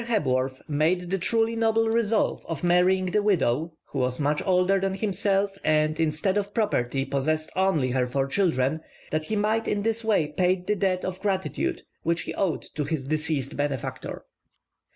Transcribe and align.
Hebworth 0.05 0.63
made 0.67 1.11
the 1.11 1.19
truly 1.19 1.55
noble 1.55 1.87
resolve 1.87 2.43
of 2.47 2.63
marrying 2.63 3.11
the 3.11 3.21
widow, 3.21 3.73
who 3.85 3.99
was 3.99 4.19
much 4.19 4.41
older 4.43 4.79
than 4.79 4.95
himself, 4.95 5.51
and, 5.63 5.99
instead 5.99 6.39
of 6.39 6.55
property, 6.55 7.05
possessed 7.05 7.51
only 7.55 7.91
her 7.91 8.07
four 8.07 8.25
children, 8.25 8.81
that 9.11 9.25
he 9.25 9.35
might 9.35 9.67
in 9.67 9.83
this 9.83 10.03
way 10.03 10.29
pay 10.29 10.55
the 10.55 10.75
debt 10.75 11.05
of 11.05 11.21
gratitude 11.21 11.83
which 12.01 12.21
he 12.21 12.33
owed 12.33 12.63
to 12.73 12.83
his 12.83 13.03
deceased 13.03 13.55
benefactor. 13.55 14.25